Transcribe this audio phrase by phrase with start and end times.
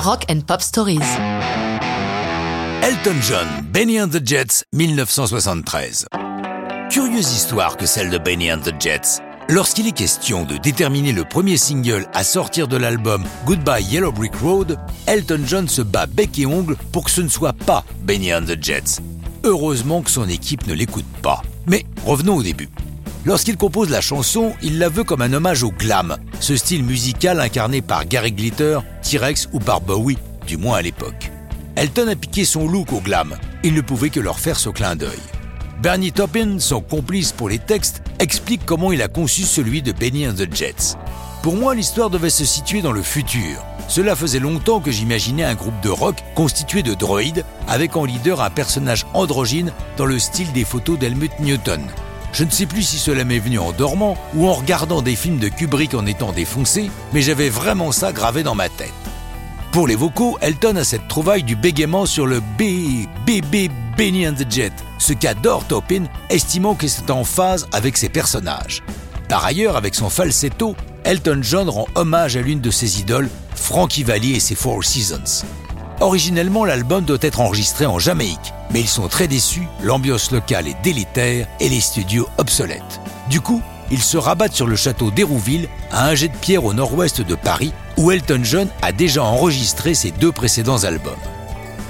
[0.00, 1.00] Rock and Pop Stories.
[2.82, 6.06] Elton John, Benny and the Jets, 1973.
[6.88, 9.20] Curieuse histoire que celle de Benny and the Jets.
[9.48, 14.36] Lorsqu'il est question de déterminer le premier single à sortir de l'album Goodbye Yellow Brick
[14.36, 18.32] Road, Elton John se bat bec et ongle pour que ce ne soit pas Benny
[18.32, 19.00] and the Jets.
[19.42, 21.42] Heureusement que son équipe ne l'écoute pas.
[21.66, 22.68] Mais revenons au début.
[23.24, 27.40] Lorsqu'il compose la chanson, il la veut comme un hommage au glam, ce style musical
[27.40, 31.30] incarné par Gary Glitter, T-Rex ou par Bowie, du moins à l'époque.
[31.76, 34.96] Elton a piqué son look au glam, il ne pouvait que leur faire ce clin
[34.96, 35.18] d'œil.
[35.82, 40.26] Bernie Taupin, son complice pour les textes, explique comment il a conçu celui de Benny
[40.26, 40.96] and the Jets.
[41.42, 43.64] Pour moi, l'histoire devait se situer dans le futur.
[43.88, 48.40] Cela faisait longtemps que j'imaginais un groupe de rock constitué de droïdes, avec en leader
[48.40, 51.80] un personnage androgyne dans le style des photos d'Helmut Newton.
[52.32, 55.38] Je ne sais plus si cela m'est venu en dormant ou en regardant des films
[55.38, 58.92] de Kubrick en étant défoncé, mais j'avais vraiment ça gravé dans ma tête.
[59.72, 64.34] Pour les vocaux, Elton a cette trouvaille du bégaiement sur le B, B, Benny and
[64.34, 68.82] the Jet, ce qu'adore Taupin, estimant que c'est en phase avec ses personnages.
[69.28, 74.04] Par ailleurs, avec son falsetto, Elton John rend hommage à l'une de ses idoles, Frankie
[74.04, 75.44] Valli et ses Four Seasons.
[76.00, 80.80] Originellement, l'album doit être enregistré en Jamaïque, mais ils sont très déçus, l'ambiance locale est
[80.82, 83.00] délétère et les studios obsolètes.
[83.28, 86.72] Du coup, ils se rabattent sur le château d'Hérouville, à un jet de pierre au
[86.72, 91.14] nord-ouest de Paris, où Elton John a déjà enregistré ses deux précédents albums.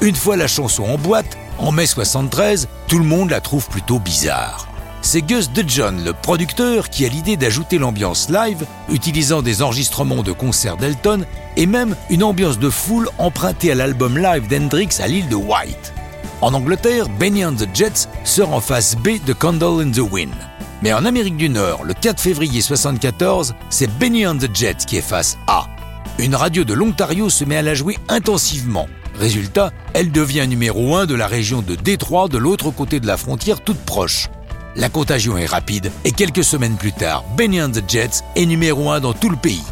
[0.00, 3.98] Une fois la chanson en boîte, en mai 73, tout le monde la trouve plutôt
[3.98, 4.67] bizarre
[5.10, 10.22] c'est Gus de John, le producteur, qui a l'idée d'ajouter l'ambiance live, utilisant des enregistrements
[10.22, 11.24] de concerts d'Elton
[11.56, 15.94] et même une ambiance de foule empruntée à l'album live d'Hendrix à l'île de White.
[16.42, 20.34] En Angleterre, Benny and the Jets sort en face B de Candle in the Wind.
[20.82, 24.98] Mais en Amérique du Nord, le 4 février 74, c'est Benny and the Jets qui
[24.98, 25.68] est face A.
[26.18, 28.88] Une radio de l'Ontario se met à la jouer intensivement.
[29.18, 33.16] Résultat, elle devient numéro 1 de la région de Détroit de l'autre côté de la
[33.16, 34.28] frontière toute proche.
[34.78, 38.90] La contagion est rapide et quelques semaines plus tard, Benny and the Jets est numéro
[38.90, 39.64] 1 dans tout le pays.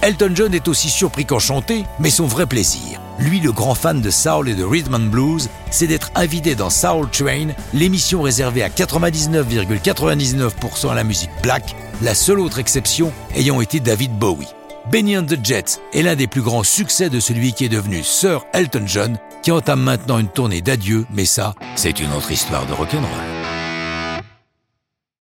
[0.00, 4.10] Elton John est aussi surpris qu'enchanté, mais son vrai plaisir, lui le grand fan de
[4.10, 8.70] soul et de rhythm and blues, c'est d'être invité dans Soul Train, l'émission réservée à
[8.70, 14.48] 99,99% à la musique black, la seule autre exception ayant été David Bowie.
[14.90, 18.02] Benny and the Jets est l'un des plus grands succès de celui qui est devenu
[18.02, 22.64] Sir Elton John, qui entame maintenant une tournée d'adieu, mais ça, c'est une autre histoire
[22.64, 23.37] de rock'n'roll.